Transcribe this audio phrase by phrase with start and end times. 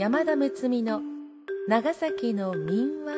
[0.00, 1.02] 山田睦美の
[1.68, 3.16] 長崎の民話。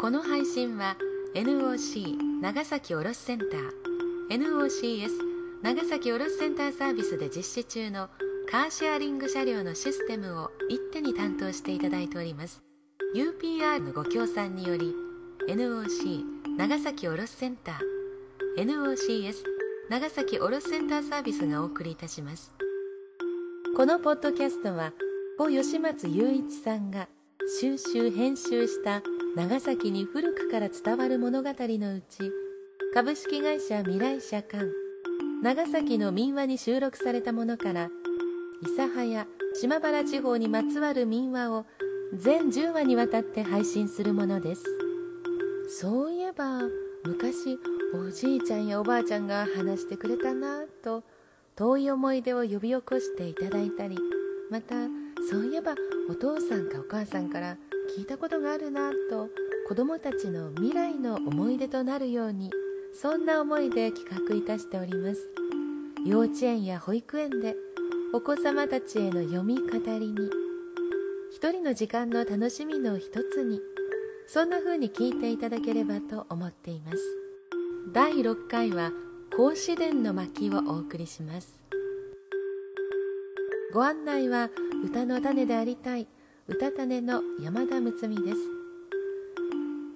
[0.00, 0.96] この配信は
[1.34, 3.50] NOC 長崎卸センター。
[4.30, 5.10] NOCS
[5.62, 8.08] 長崎卸センターサービスで実施中の
[8.50, 12.62] カーシェアリング車両のシステムを一手に担当していただいております。
[13.14, 14.94] UPR のご協賛により
[15.50, 18.02] NOC 長崎卸センター。
[18.56, 19.51] NOCS
[19.90, 22.54] 長崎卸センターサービスがお送りいたします。
[23.76, 24.92] このポッドキャストは
[25.36, 27.08] 故吉松雄一さんが
[27.60, 29.02] 収集編集した
[29.34, 32.30] 長崎に古くから伝わる物語のうち
[32.94, 34.66] 株式会社未来社館
[35.42, 37.90] 長崎の民話に収録されたものから
[38.62, 39.26] 諫早
[39.60, 41.66] 島原地方にまつわる民話を
[42.14, 44.62] 全10話にわたって配信するものです。
[45.68, 46.60] そういえば
[47.04, 47.58] 昔
[47.94, 51.02] おじいちゃんやおばあちゃんが話してくれたなと
[51.56, 53.98] 遠い思い出を呼び起こしていただいたり
[54.50, 54.74] また
[55.30, 55.74] そういえば
[56.08, 57.56] お父さんかお母さんから
[57.96, 59.28] 聞いたことがあるなと
[59.68, 62.50] 子供たちの未来の思い出となるように
[62.94, 65.30] そんな思いで企画いたしております。
[66.04, 67.54] 幼稚園や保育園で
[68.12, 70.16] お子様たちへの読み語りに
[71.30, 73.60] 一人の時間の楽しみの一つに
[74.26, 77.21] そんな風に聞いていただければと思っています。
[77.90, 78.92] 第6回は
[79.36, 81.62] 孔子殿の巻をお送りします。
[83.74, 84.50] ご案内は
[84.84, 86.06] 歌の種でありたい
[86.46, 88.36] 歌種の山田睦美です。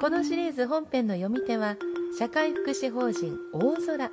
[0.01, 1.77] このシリーズ本編の読み手は
[2.19, 4.11] 社会福祉法人大空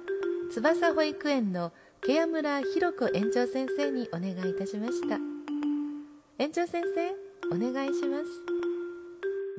[0.52, 1.74] 翼保育園の
[2.06, 5.18] ケア村弘子園長先生にお願いいたしました。
[6.38, 7.12] 園長先生
[7.54, 8.26] お願いします。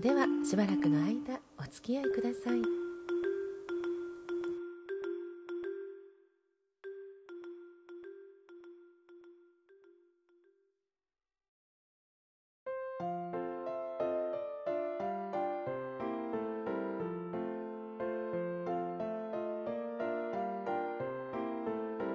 [0.01, 2.84] ではしばらくの間お付き合いください。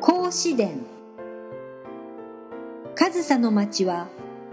[0.02, 0.86] 孔子殿
[2.96, 4.08] 上総の町は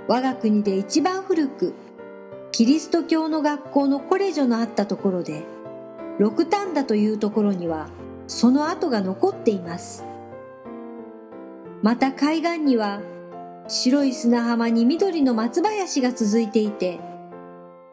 [0.08, 1.72] 我が国で一番古く
[2.50, 5.44] キリスト教の学校のコレジョのあったところで、
[6.18, 7.88] 六反田というところには
[8.26, 10.04] その跡が残っています。
[11.80, 13.00] また海岸には
[13.68, 16.98] 白い砂浜に緑の松林が続いていて、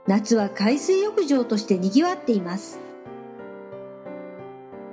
[0.07, 2.79] 夏は海水浴場として賑わっています。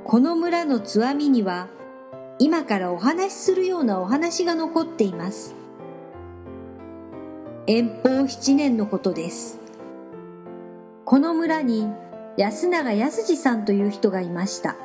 [0.05, 1.69] この村の津網には
[2.43, 5.55] 今からお話しするようなお話が残っています。
[7.67, 9.61] 遠方七年のことです。
[11.05, 11.87] この村に
[12.39, 14.77] 安永康次さんという人がいました。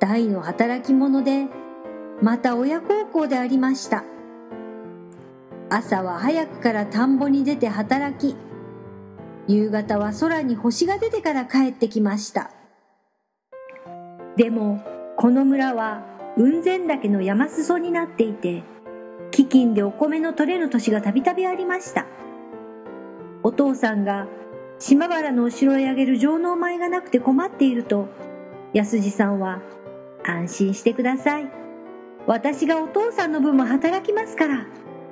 [0.00, 1.46] 大の働き者で、
[2.20, 4.04] また親孝行でありました。
[5.70, 8.36] 朝は早くから田んぼに出て働き、
[9.48, 12.50] 夕方は空に星が出てから帰ってきました。
[14.36, 14.91] でも、
[15.22, 16.02] この村は
[16.34, 18.64] 雲仙岳の山裾になっていて、
[19.30, 22.06] 飢饉でお米の取れる年がたびたびありました。
[23.44, 24.26] お父さんが
[24.80, 28.08] 島原のお城へあげる上納米がなくて困っていると、
[28.72, 29.62] 安次さんは、
[30.24, 31.48] 安心してください。
[32.26, 34.66] 私がお父さんの分も働きますから、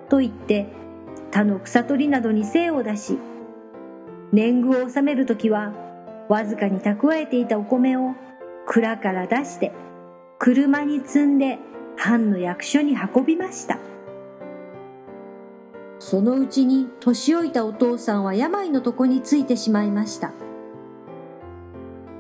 [0.09, 0.67] と言って、
[1.31, 3.17] 他の草取りなどに精を出し、
[4.33, 5.73] 年貢を納めるときは、
[6.29, 8.17] わずかに蓄えていたお米を
[8.67, 9.71] 蔵から出して、
[10.41, 11.59] 車に積んで
[11.99, 13.79] 藩の役所に運びました。
[15.99, 20.33] そのうちに年老いたお父さんは病の床についてしまいました。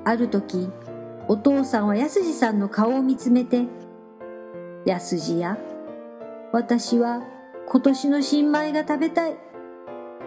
[0.04, 0.68] ある時、
[1.28, 3.64] お父さんは安次さんの顔を見つめて、
[4.84, 5.56] 安次や、
[6.52, 7.22] 私は
[7.66, 9.38] 今年の新米が食べたい。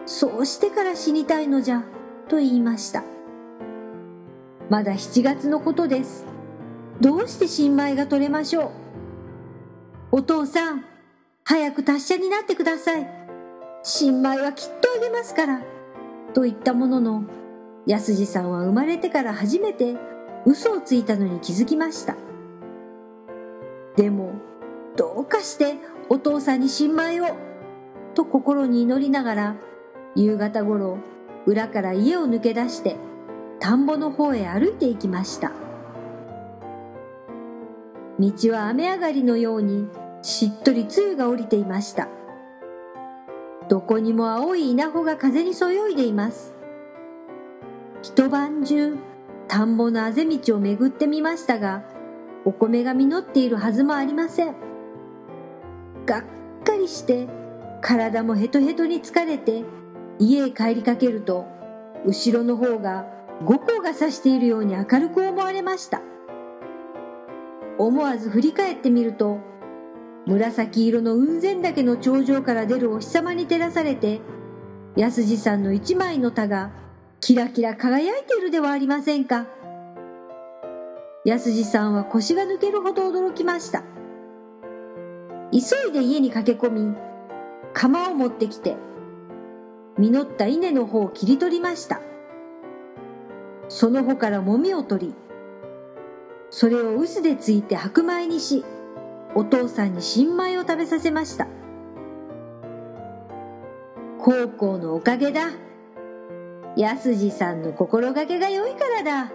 [0.08, 1.84] そうしてから死にたいのじゃ、
[2.28, 3.04] と言いました。
[4.72, 6.34] まだ7月のことです。
[7.04, 8.68] どうして新米が取れましょ
[10.12, 10.20] う？
[10.20, 10.86] お父さん、
[11.44, 13.06] 早く達者になってください。
[13.84, 15.62] 新米はきっとあげますから。
[16.34, 17.26] と言ったものの、
[17.86, 19.98] 安次さんは生まれてから初めて
[20.46, 22.16] 嘘をついたのに気づきました。
[23.98, 24.36] でも、
[24.96, 25.76] どうかして
[26.08, 27.36] お父さんに新米を、
[28.14, 29.56] と心に祈りながら、
[30.16, 31.00] 夕方頃、
[31.46, 32.96] 裏から家を抜け出して、
[33.60, 35.52] 田んぼの方へ歩いて行きました。
[38.20, 39.88] 道は雨上がりのように
[40.22, 42.10] しっとり露が降りていました。
[43.70, 46.54] どこにも青い稲穂が風にそよいでいます。
[48.02, 48.98] 一晩中、
[49.48, 51.84] 田んぼのあぜ道を巡ってみましたが、
[52.46, 54.56] お米が実っているはずもありません。
[56.06, 56.24] がっ
[56.66, 57.28] かりして
[57.82, 59.64] 体もヘトヘトに疲れて
[60.20, 61.46] 家へ帰りかけると
[62.06, 63.06] 後ろの方が
[63.44, 66.02] 五光が差しているように明るく思われました
[67.78, 69.40] 思わず振り返ってみると
[70.26, 74.22] 紫色の雲仙岳の頂上から出るお日様に照らされて
[74.96, 76.72] 安次さんの一枚の田が
[77.20, 79.48] キラキラ輝いているではありませんか。
[81.26, 83.84] 安次さんは腰が抜けるほど驚きました。
[85.52, 86.96] 急いで家に駆け込み
[87.74, 88.76] 釜を持ってきて
[89.98, 92.02] 実った稲の方を切り取りました。
[93.70, 95.16] その穂からもみを取り
[96.54, 98.64] それを臼でついて白米にし
[99.34, 101.48] お父さんに新米を食べさせました。
[104.20, 105.50] 孝行のおかげだ。
[106.78, 109.32] 安次さんの心がけが良いからだ。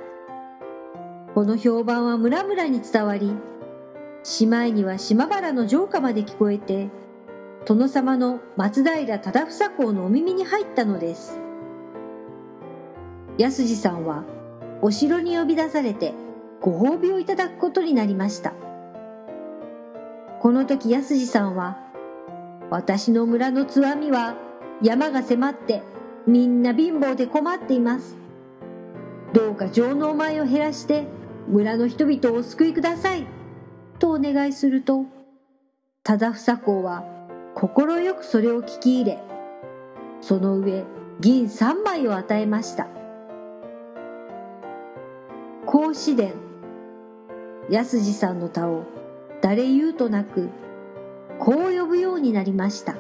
[1.35, 3.32] この評判は村々に伝わり
[4.23, 6.88] しまいには島原の城下まで聞こえて
[7.65, 11.41] 殿様の松平忠房公のお耳に入ったのです。
[13.38, 14.23] 安次さんは
[14.82, 16.15] お城に呼び出されて
[16.60, 18.52] ご褒美をいただくことになりました。
[20.40, 21.78] この時安次さんは
[22.70, 24.37] 私の村のつわみは
[24.82, 25.82] 山が迫って
[26.26, 28.16] みんな貧乏で困っています。
[29.32, 31.06] どうか上納米を減らして
[31.49, 33.26] 村の人々をお救いください。
[33.99, 35.06] とお願いすると
[36.05, 37.05] 忠房公は
[37.55, 39.19] 快くそれを聞き入れ、
[40.20, 40.84] その上、
[41.20, 42.87] 銀三枚を与えました。
[45.66, 46.34] 孔子伝、
[47.70, 48.85] 安次さんの田を
[49.43, 50.49] 誰言うとなく、
[51.38, 52.97] こう呼ぶようになりました。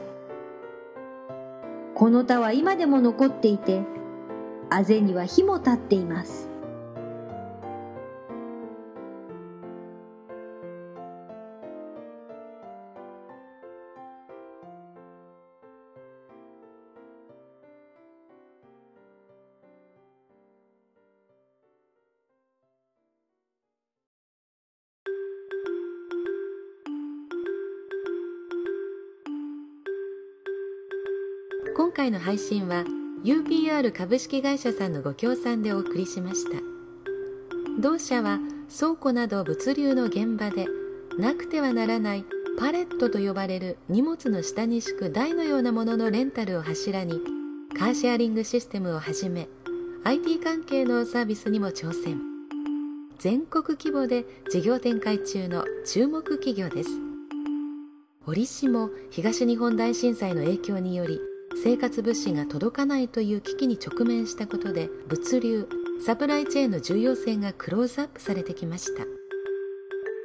[1.94, 3.82] この田は今でも残っていて、
[4.70, 6.48] あぜには火も立っています。
[31.98, 32.84] 回の配信は
[33.24, 36.62] UPR 株式会社さんのご協賛でお送りしました。
[37.80, 38.38] 同社は
[38.72, 40.66] 倉庫など物流の現場で
[41.18, 42.24] なくてはならない
[42.56, 47.20] パレットと呼ばれる荷物の下に敷く台のようなもののレンタルを柱に
[47.76, 49.48] カーシェアリングシステムをはじめ
[50.04, 52.20] IT 関係のサービスにも挑戦。
[53.18, 56.90] 全国規模で事業展開中の注目企業です。
[58.24, 61.18] 折しも東日本大震災の影響により
[61.62, 65.68] 生活物資が届かないという危機に直面したことで物流
[66.00, 69.04] サプライチェーンの重要性がクローズアップされてきました。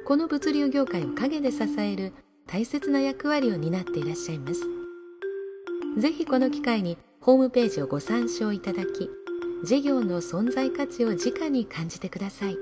[0.04, 2.12] この物流業界を陰で支える
[2.46, 4.60] 大切な役割を担っていらっしゃいます。
[5.98, 9.10] ぜひこの機会にホームページをご参照いただき
[9.64, 12.56] 事業の存在価値を直に感じてください。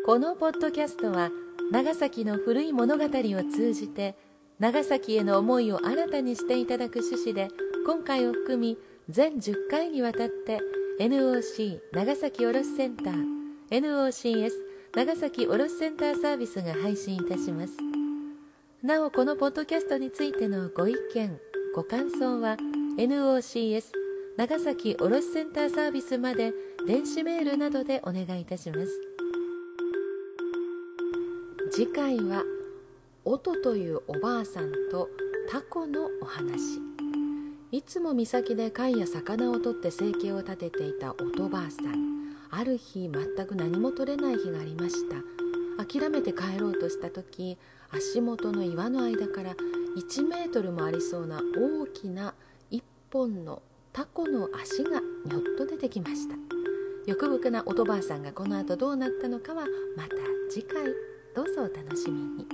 [0.06, 1.30] このポッドキャストは
[1.72, 3.08] 長崎の古い物語を
[3.50, 4.16] 通じて
[4.58, 7.48] 長崎への思いを新たにしていただく趣旨で
[7.86, 8.76] 今回を含み
[9.08, 10.60] 全10回にわたって
[11.00, 13.24] NOC 長崎卸センター
[13.70, 14.50] NOCS
[14.94, 18.03] 長崎卸センターサービスが配信いたします。
[18.84, 21.40] なおこのポッドキャストについてのご意見
[21.74, 22.58] ご感想は
[22.98, 23.82] NOCS
[24.36, 26.52] 長崎卸センターサービスまで
[26.86, 28.90] 電子メールなどでお願いいたします。
[31.72, 32.44] 次回は
[33.24, 35.08] 「音というおばあさんと
[35.48, 36.78] タコのお話」
[37.72, 42.14] いつも岬で貝や魚を取って生計を立てていた音ばあさん。
[42.50, 45.43] ある日全く何も取れない日がありました。
[45.78, 47.58] 諦めて帰ろうとした時
[47.90, 49.54] 足元の岩の間から
[49.96, 52.34] 1メートルもありそうな大きな
[52.70, 53.62] 1本の
[53.92, 56.34] タコの足がにょっと出てきました。
[57.06, 60.10] 欲深なおとばあさんがこの後どうなったのかはまた
[60.50, 60.84] 次回
[61.36, 62.46] どうぞお楽しみに。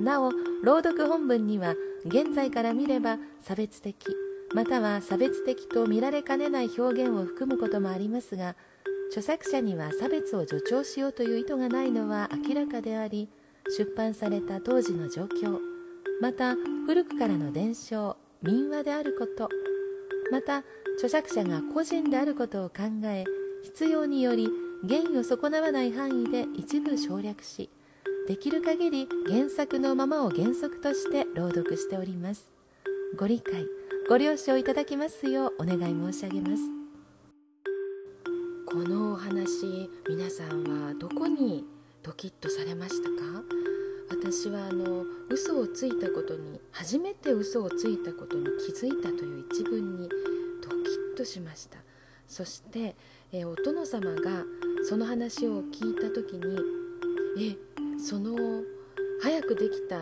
[0.00, 0.30] なお
[0.62, 3.96] 朗読本文には現在から見れば差別的
[4.54, 8.56] または差別的と見られかねない表現を含むこともありますが
[9.08, 13.28] 著作者には差別を助長しようという意図がないのは明らかであり
[13.76, 15.58] 出版された当時の状況
[16.20, 16.54] また
[16.86, 19.48] 古くからの伝承民話であること
[20.30, 20.64] また
[20.96, 23.24] 著作者が個人であることを考え
[23.62, 24.48] 必要により
[24.86, 27.70] 原意を損なわない範囲で一部省略し
[28.26, 32.54] できる限り原作のままを原則として朗読しております。
[33.16, 33.66] ご理解
[34.08, 36.83] ご了承いただきますようお願い申し上げます。
[38.74, 41.64] このお話皆さんはどこに
[42.02, 43.14] ドキッとされましたか？
[44.10, 50.08] 私はあの嘘をついたことに初めて嘘をついたことに気づいたという一文に
[50.60, 50.74] ドキ
[51.14, 51.78] ッとしました。
[52.26, 52.96] そして、
[53.30, 54.42] えお殿様が
[54.88, 56.58] その話を聞いた時に
[57.52, 57.56] え
[58.04, 58.34] その
[59.22, 60.00] 早くできた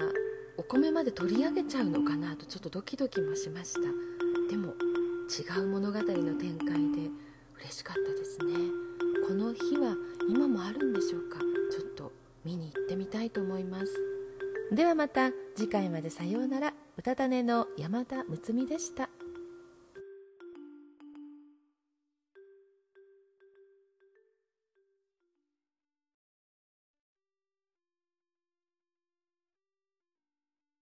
[0.57, 3.81] お米まで取り上げちゃうのかなとちょっとドキドキもしました。
[4.49, 4.69] でも
[5.29, 7.11] 違う物語の展開で
[7.61, 8.22] 嬉しかったです。
[9.53, 9.95] の日は
[10.31, 11.39] 今もあるんでしょうか？
[11.71, 12.11] ちょっと
[12.43, 13.87] 見に行ってみたいと思います。
[14.73, 16.73] ではまた次回までさようなら。
[16.97, 19.11] うたた寝の山田睦美でした。